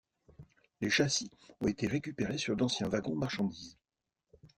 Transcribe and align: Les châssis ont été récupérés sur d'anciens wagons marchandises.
Les 0.81 0.89
châssis 0.89 1.29
ont 1.59 1.67
été 1.67 1.85
récupérés 1.85 2.39
sur 2.39 2.55
d'anciens 2.57 2.87
wagons 2.89 3.13
marchandises. 3.13 3.77